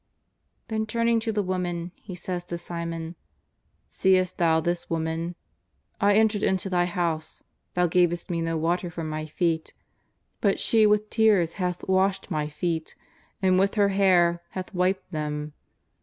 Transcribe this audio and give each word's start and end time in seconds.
Then, 0.69 0.87
turning 0.87 1.19
to 1.19 1.31
the 1.31 1.43
woman, 1.43 1.91
He 2.01 2.15
says 2.15 2.43
to 2.45 2.57
Simon: 2.57 3.09
*^ 3.11 3.13
Seest 3.87 4.39
thou 4.39 4.59
this 4.59 4.89
woman? 4.89 5.35
I 5.99 6.15
entered 6.15 6.41
into 6.41 6.71
thy 6.71 6.85
house, 6.85 7.43
thou 7.75 7.85
gavest 7.85 8.27
Me 8.31 8.41
no 8.41 8.57
water 8.57 8.89
for 8.89 9.03
My 9.03 9.27
feet, 9.27 9.75
but 10.39 10.59
she 10.59 10.87
with 10.87 11.11
tears 11.11 11.53
hath 11.61 11.87
washed 11.87 12.31
My 12.31 12.47
feet, 12.47 12.95
and 13.43 13.59
with 13.59 13.75
her 13.75 13.89
hair 13.89 14.41
hath 14.49 14.73
wiped 14.73 15.11
them. 15.11 15.53